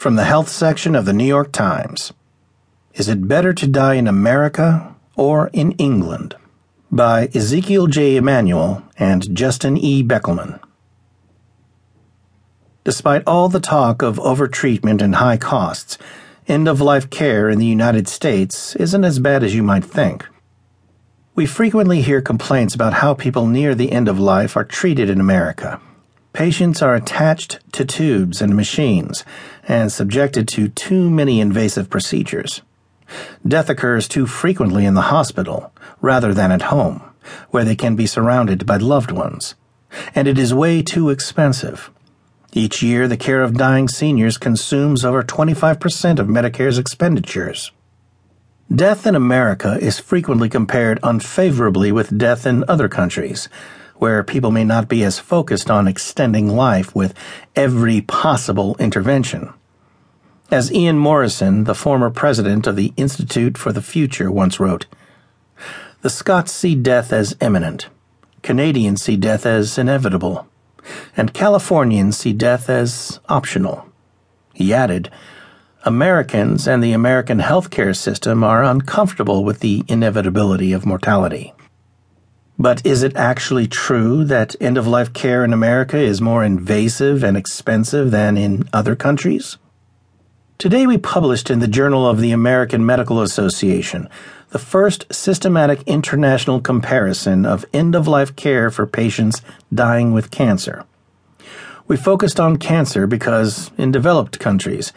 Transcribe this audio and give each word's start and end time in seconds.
From 0.00 0.16
the 0.16 0.24
health 0.24 0.48
section 0.48 0.96
of 0.96 1.04
the 1.04 1.12
New 1.12 1.26
York 1.26 1.52
Times 1.52 2.14
Is 2.94 3.06
it 3.10 3.28
better 3.28 3.52
to 3.52 3.66
die 3.66 3.96
in 3.96 4.06
America 4.06 4.96
or 5.14 5.50
in 5.52 5.72
England? 5.72 6.36
By 6.90 7.28
Ezekiel 7.34 7.86
J. 7.86 8.16
Emanuel 8.16 8.82
and 8.96 9.36
Justin 9.36 9.76
E. 9.76 10.02
Bekelman. 10.02 10.58
Despite 12.82 13.24
all 13.26 13.50
the 13.50 13.60
talk 13.60 14.00
of 14.00 14.16
overtreatment 14.16 15.02
and 15.02 15.16
high 15.16 15.36
costs, 15.36 15.98
end 16.48 16.66
of 16.66 16.80
life 16.80 17.10
care 17.10 17.50
in 17.50 17.58
the 17.58 17.66
United 17.66 18.08
States 18.08 18.74
isn't 18.76 19.04
as 19.04 19.18
bad 19.18 19.44
as 19.44 19.54
you 19.54 19.62
might 19.62 19.84
think. 19.84 20.26
We 21.34 21.44
frequently 21.44 22.00
hear 22.00 22.22
complaints 22.22 22.74
about 22.74 22.94
how 22.94 23.12
people 23.12 23.46
near 23.46 23.74
the 23.74 23.92
end 23.92 24.08
of 24.08 24.18
life 24.18 24.56
are 24.56 24.64
treated 24.64 25.10
in 25.10 25.20
America. 25.20 25.78
Patients 26.32 26.80
are 26.80 26.94
attached 26.94 27.58
to 27.72 27.84
tubes 27.84 28.40
and 28.40 28.54
machines 28.54 29.24
and 29.66 29.90
subjected 29.90 30.46
to 30.48 30.68
too 30.68 31.10
many 31.10 31.40
invasive 31.40 31.90
procedures. 31.90 32.62
Death 33.46 33.68
occurs 33.68 34.06
too 34.06 34.26
frequently 34.26 34.84
in 34.84 34.94
the 34.94 35.10
hospital 35.12 35.72
rather 36.00 36.32
than 36.32 36.52
at 36.52 36.62
home, 36.62 37.02
where 37.50 37.64
they 37.64 37.74
can 37.74 37.96
be 37.96 38.06
surrounded 38.06 38.64
by 38.64 38.76
loved 38.76 39.10
ones. 39.10 39.56
And 40.14 40.28
it 40.28 40.38
is 40.38 40.54
way 40.54 40.82
too 40.82 41.10
expensive. 41.10 41.90
Each 42.52 42.80
year, 42.82 43.08
the 43.08 43.16
care 43.16 43.42
of 43.42 43.56
dying 43.56 43.88
seniors 43.88 44.38
consumes 44.38 45.04
over 45.04 45.24
25% 45.24 46.18
of 46.20 46.28
Medicare's 46.28 46.78
expenditures. 46.78 47.72
Death 48.72 49.04
in 49.04 49.16
America 49.16 49.78
is 49.80 49.98
frequently 49.98 50.48
compared 50.48 51.00
unfavorably 51.02 51.90
with 51.90 52.16
death 52.16 52.46
in 52.46 52.64
other 52.68 52.88
countries 52.88 53.48
where 54.00 54.24
people 54.24 54.50
may 54.50 54.64
not 54.64 54.88
be 54.88 55.04
as 55.04 55.18
focused 55.18 55.70
on 55.70 55.86
extending 55.86 56.48
life 56.48 56.94
with 56.94 57.14
every 57.54 58.00
possible 58.00 58.74
intervention. 58.78 59.52
As 60.50 60.72
Ian 60.72 60.98
Morrison, 60.98 61.64
the 61.64 61.74
former 61.74 62.08
president 62.10 62.66
of 62.66 62.76
the 62.76 62.94
Institute 62.96 63.58
for 63.58 63.72
the 63.72 63.82
Future, 63.82 64.32
once 64.32 64.58
wrote, 64.58 64.86
The 66.00 66.10
Scots 66.10 66.50
see 66.50 66.74
death 66.74 67.12
as 67.12 67.36
imminent, 67.42 67.88
Canadians 68.42 69.02
see 69.02 69.16
death 69.16 69.44
as 69.44 69.76
inevitable, 69.76 70.48
and 71.14 71.34
Californians 71.34 72.16
see 72.16 72.32
death 72.32 72.70
as 72.70 73.20
optional. 73.28 73.86
He 74.54 74.72
added, 74.72 75.10
Americans 75.84 76.66
and 76.66 76.82
the 76.82 76.92
American 76.92 77.38
healthcare 77.38 77.94
system 77.94 78.42
are 78.42 78.64
uncomfortable 78.64 79.44
with 79.44 79.60
the 79.60 79.84
inevitability 79.88 80.72
of 80.72 80.86
mortality. 80.86 81.52
But 82.60 82.84
is 82.84 83.02
it 83.02 83.16
actually 83.16 83.66
true 83.66 84.22
that 84.24 84.54
end 84.60 84.76
of 84.76 84.86
life 84.86 85.14
care 85.14 85.44
in 85.44 85.54
America 85.54 85.96
is 85.96 86.20
more 86.20 86.44
invasive 86.44 87.24
and 87.24 87.34
expensive 87.34 88.10
than 88.10 88.36
in 88.36 88.68
other 88.70 88.94
countries? 88.94 89.56
Today 90.58 90.86
we 90.86 90.98
published 90.98 91.48
in 91.48 91.60
the 91.60 91.66
Journal 91.66 92.06
of 92.06 92.20
the 92.20 92.32
American 92.32 92.84
Medical 92.84 93.22
Association 93.22 94.10
the 94.50 94.58
first 94.58 95.06
systematic 95.10 95.82
international 95.86 96.60
comparison 96.60 97.46
of 97.46 97.64
end 97.72 97.94
of 97.94 98.06
life 98.06 98.36
care 98.36 98.70
for 98.70 98.86
patients 98.86 99.40
dying 99.72 100.12
with 100.12 100.30
cancer. 100.30 100.84
We 101.88 101.96
focused 101.96 102.38
on 102.38 102.58
cancer 102.58 103.06
because, 103.06 103.70
in 103.78 103.90
developed 103.90 104.38
countries, 104.38 104.92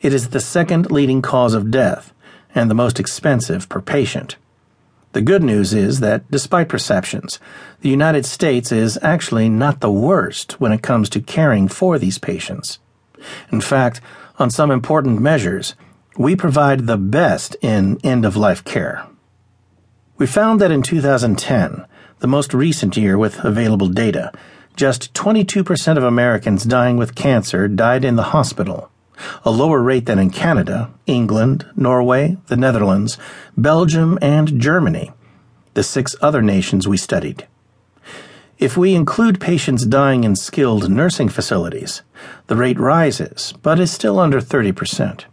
it 0.00 0.12
is 0.12 0.30
the 0.30 0.40
second 0.40 0.90
leading 0.90 1.22
cause 1.22 1.54
of 1.54 1.70
death 1.70 2.12
and 2.56 2.68
the 2.68 2.74
most 2.74 2.98
expensive 2.98 3.68
per 3.68 3.80
patient. 3.80 4.34
The 5.14 5.22
good 5.22 5.44
news 5.44 5.72
is 5.72 6.00
that, 6.00 6.28
despite 6.28 6.68
perceptions, 6.68 7.38
the 7.82 7.88
United 7.88 8.26
States 8.26 8.72
is 8.72 8.98
actually 9.00 9.48
not 9.48 9.80
the 9.80 9.90
worst 9.90 10.60
when 10.60 10.72
it 10.72 10.82
comes 10.82 11.08
to 11.10 11.20
caring 11.20 11.68
for 11.68 12.00
these 12.00 12.18
patients. 12.18 12.80
In 13.52 13.60
fact, 13.60 14.00
on 14.40 14.50
some 14.50 14.72
important 14.72 15.20
measures, 15.20 15.76
we 16.18 16.34
provide 16.34 16.88
the 16.88 16.96
best 16.96 17.54
in 17.62 18.00
end 18.02 18.24
of 18.24 18.36
life 18.36 18.64
care. 18.64 19.06
We 20.18 20.26
found 20.26 20.60
that 20.60 20.72
in 20.72 20.82
2010, 20.82 21.86
the 22.18 22.26
most 22.26 22.52
recent 22.52 22.96
year 22.96 23.16
with 23.16 23.44
available 23.44 23.88
data, 23.88 24.32
just 24.74 25.14
22% 25.14 25.96
of 25.96 26.02
Americans 26.02 26.64
dying 26.64 26.96
with 26.96 27.14
cancer 27.14 27.68
died 27.68 28.04
in 28.04 28.16
the 28.16 28.34
hospital 28.34 28.90
a 29.44 29.50
lower 29.50 29.80
rate 29.80 30.06
than 30.06 30.18
in 30.18 30.30
Canada, 30.30 30.90
England, 31.06 31.66
Norway, 31.76 32.36
the 32.46 32.56
Netherlands, 32.56 33.18
Belgium, 33.56 34.18
and 34.20 34.60
Germany, 34.60 35.12
the 35.74 35.82
six 35.82 36.16
other 36.20 36.42
nations 36.42 36.88
we 36.88 36.96
studied. 36.96 37.46
If 38.58 38.76
we 38.76 38.94
include 38.94 39.40
patients 39.40 39.84
dying 39.84 40.24
in 40.24 40.36
skilled 40.36 40.88
nursing 40.88 41.28
facilities, 41.28 42.02
the 42.46 42.56
rate 42.56 42.78
rises, 42.78 43.52
but 43.62 43.80
is 43.80 43.90
still 43.90 44.20
under 44.20 44.40
30%. 44.40 45.24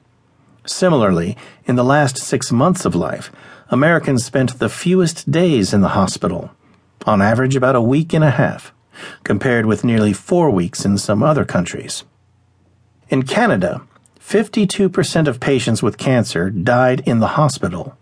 Similarly, 0.65 1.37
in 1.65 1.75
the 1.75 1.83
last 1.83 2.17
six 2.17 2.51
months 2.51 2.83
of 2.83 2.95
life, 2.95 3.31
Americans 3.69 4.25
spent 4.25 4.59
the 4.59 4.69
fewest 4.69 5.31
days 5.31 5.73
in 5.73 5.81
the 5.81 5.89
hospital, 5.89 6.51
on 7.05 7.21
average 7.21 7.55
about 7.55 7.75
a 7.75 7.81
week 7.81 8.13
and 8.13 8.23
a 8.23 8.31
half, 8.31 8.73
compared 9.23 9.65
with 9.65 9.83
nearly 9.83 10.13
four 10.13 10.49
weeks 10.49 10.83
in 10.83 10.97
some 10.97 11.23
other 11.23 11.45
countries. 11.45 12.03
In 13.11 13.23
Canada, 13.23 13.81
52% 14.21 15.27
of 15.27 15.41
patients 15.41 15.83
with 15.83 15.97
cancer 15.97 16.49
died 16.49 17.01
in 17.05 17.19
the 17.19 17.35
hospital, 17.35 17.97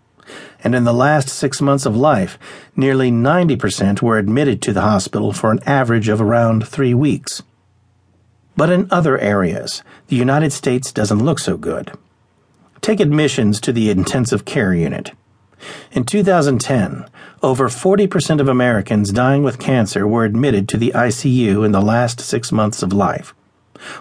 and 0.62 0.72
in 0.72 0.84
the 0.84 0.94
last 0.94 1.28
six 1.28 1.60
months 1.60 1.84
of 1.84 1.96
life, 1.96 2.38
nearly 2.76 3.10
90% 3.10 4.02
were 4.02 4.18
admitted 4.18 4.62
to 4.62 4.72
the 4.72 4.82
hospital 4.82 5.32
for 5.32 5.50
an 5.50 5.58
average 5.66 6.08
of 6.08 6.20
around 6.20 6.64
three 6.64 6.94
weeks. 6.94 7.42
But 8.56 8.70
in 8.70 8.86
other 8.92 9.18
areas, 9.18 9.82
the 10.06 10.14
United 10.14 10.52
States 10.52 10.92
doesn't 10.92 11.24
look 11.24 11.40
so 11.40 11.56
good. 11.56 11.90
Take 12.80 13.00
admissions 13.00 13.60
to 13.62 13.72
the 13.72 13.90
intensive 13.90 14.44
care 14.44 14.72
unit. 14.72 15.10
In 15.90 16.04
2010, 16.04 17.04
over 17.42 17.68
40% 17.68 18.40
of 18.40 18.46
Americans 18.46 19.10
dying 19.10 19.42
with 19.42 19.58
cancer 19.58 20.06
were 20.06 20.24
admitted 20.24 20.68
to 20.68 20.76
the 20.76 20.92
ICU 20.94 21.64
in 21.66 21.72
the 21.72 21.82
last 21.82 22.20
six 22.20 22.52
months 22.52 22.80
of 22.80 22.92
life 22.92 23.34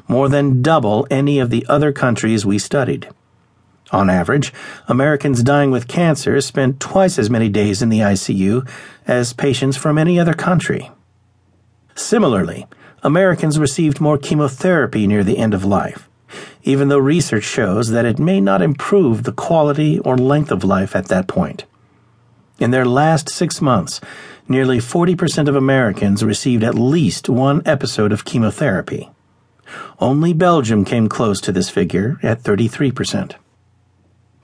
more 0.07 0.29
than 0.29 0.61
double 0.61 1.07
any 1.09 1.39
of 1.39 1.49
the 1.49 1.65
other 1.69 1.91
countries 1.91 2.45
we 2.45 2.57
studied. 2.57 3.09
On 3.91 4.09
average, 4.09 4.53
Americans 4.87 5.41
dying 5.41 5.71
with 5.71 5.87
cancer 5.87 6.39
spent 6.41 6.79
twice 6.79 7.17
as 7.17 7.29
many 7.29 7.49
days 7.49 7.81
in 7.81 7.89
the 7.89 7.99
ICU 7.99 8.69
as 9.07 9.33
patients 9.33 9.77
from 9.77 9.97
any 9.97 10.19
other 10.19 10.33
country. 10.33 10.91
Similarly, 11.95 12.67
Americans 13.01 13.57
received 13.57 13.99
more 13.99 14.17
chemotherapy 14.17 15.07
near 15.07 15.23
the 15.23 15.37
end 15.37 15.53
of 15.55 15.65
life, 15.65 16.07
even 16.63 16.89
though 16.89 16.99
research 16.99 17.43
shows 17.43 17.89
that 17.89 18.05
it 18.05 18.19
may 18.19 18.39
not 18.39 18.61
improve 18.61 19.23
the 19.23 19.31
quality 19.31 19.97
or 19.99 20.17
length 20.17 20.51
of 20.51 20.63
life 20.63 20.95
at 20.95 21.07
that 21.07 21.27
point. 21.27 21.65
In 22.59 22.71
their 22.71 22.85
last 22.85 23.29
six 23.29 23.61
months, 23.61 24.01
nearly 24.47 24.77
40% 24.79 25.47
of 25.47 25.55
Americans 25.55 26.23
received 26.23 26.63
at 26.63 26.75
least 26.75 27.29
one 27.29 27.61
episode 27.65 28.11
of 28.11 28.25
chemotherapy. 28.25 29.09
Only 29.99 30.33
Belgium 30.33 30.85
came 30.85 31.09
close 31.09 31.41
to 31.41 31.51
this 31.51 31.69
figure 31.69 32.17
at 32.23 32.43
33%. 32.43 33.33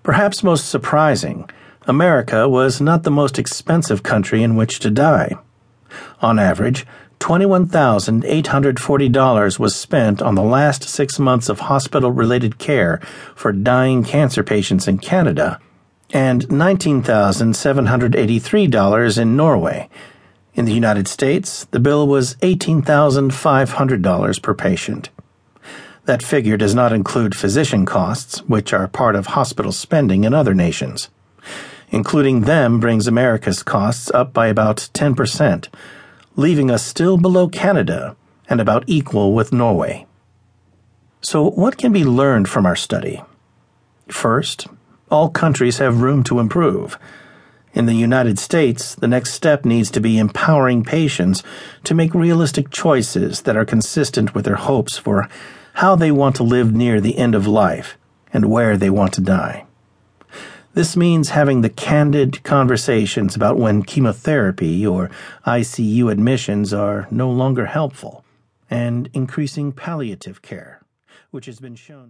Perhaps 0.04 0.44
most 0.44 0.70
surprising, 0.70 1.50
America 1.88 2.50
was 2.50 2.82
not 2.82 3.04
the 3.04 3.12
most 3.12 3.40
expensive 3.40 4.04
country 4.04 4.44
in 4.44 4.56
which 4.56 4.80
to 4.80 4.90
die. 4.90 5.36
On 6.22 6.40
average, 6.40 6.86
$21,840 7.20 9.60
was 9.60 9.76
spent 9.76 10.22
on 10.22 10.36
the 10.36 10.44
last 10.44 10.84
six 10.84 11.18
months 11.18 11.50
of 11.50 11.62
hospital 11.62 12.12
related 12.12 12.60
care 12.60 13.00
for 13.36 13.52
dying 13.52 14.04
cancer 14.04 14.44
patients 14.44 14.88
in 14.88 15.00
Canada, 15.00 15.60
and 16.14 16.48
$19,783 16.50 19.18
in 19.18 19.36
Norway. 19.36 19.90
In 20.54 20.66
the 20.66 20.74
United 20.74 21.08
States, 21.08 21.66
the 21.72 21.80
bill 21.80 22.08
was 22.08 22.36
$18,500 22.36 24.42
per 24.42 24.54
patient. 24.54 25.10
That 26.06 26.22
figure 26.22 26.56
does 26.56 26.76
not 26.76 26.94
include 26.94 27.36
physician 27.36 27.86
costs, 27.86 28.40
which 28.48 28.74
are 28.74 28.88
part 28.88 29.16
of 29.16 29.28
hospital 29.28 29.72
spending 29.72 30.24
in 30.24 30.34
other 30.36 30.54
nations. 30.54 31.10
Including 31.90 32.42
them 32.42 32.80
brings 32.80 33.08
America's 33.08 33.64
costs 33.64 34.12
up 34.12 34.32
by 34.32 34.48
about 34.48 34.90
10%, 34.94 35.68
leaving 36.36 36.70
us 36.70 36.86
still 36.86 37.18
below 37.18 37.48
Canada 37.48 38.16
and 38.48 38.62
about 38.62 38.84
equal 38.86 39.34
with 39.34 39.52
Norway. 39.52 40.06
So, 41.22 41.50
what 41.50 41.78
can 41.78 41.92
be 41.92 42.04
learned 42.04 42.48
from 42.48 42.68
our 42.68 42.76
study? 42.76 43.24
First, 44.08 44.68
all 45.10 45.30
countries 45.30 45.80
have 45.80 46.02
room 46.02 46.24
to 46.26 46.40
improve. 46.40 47.00
In 47.74 47.88
the 47.88 47.96
United 47.96 48.38
States, 48.38 48.94
the 48.94 49.08
next 49.08 49.34
step 49.34 49.66
needs 49.66 49.90
to 49.92 50.00
be 50.00 50.20
empowering 50.20 50.84
patients 50.84 51.42
to 51.84 51.96
make 51.96 52.14
realistic 52.14 52.70
choices 52.70 53.42
that 53.42 53.58
are 53.58 53.66
consistent 53.66 54.36
with 54.36 54.46
their 54.46 54.56
hopes 54.56 54.98
for 54.98 55.28
how 55.76 55.96
they 55.96 56.12
want 56.12 56.36
to 56.38 56.44
live 56.44 56.74
near 56.74 57.02
the 57.02 57.18
end 57.18 57.36
of 57.36 57.46
life 57.46 57.98
and 58.32 58.50
where 58.50 58.78
they 58.78 58.90
want 58.90 59.14
to 59.14 59.22
die. 59.22 59.66
This 60.74 60.98
means 60.98 61.30
having 61.30 61.62
the 61.62 61.70
candid 61.70 62.44
conversations 62.44 63.36
about 63.36 63.58
when 63.58 63.84
chemotherapy 63.84 64.86
or 64.86 65.10
ICU 65.46 66.12
admissions 66.12 66.74
are 66.74 67.08
no 67.10 67.30
longer 67.30 67.68
helpful 67.68 68.26
and 68.70 69.10
increasing 69.14 69.72
palliative 69.72 70.42
care, 70.42 70.82
which 71.32 71.46
has 71.46 71.60
been 71.60 71.76
shown 71.76 72.04